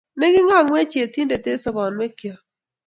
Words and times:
Ne 0.17 0.27
king'ang 0.33 0.69
'wech 0.71 0.93
Yetindet 0.99 1.45
eng` 1.51 1.61
sobonwekyok. 1.63 2.41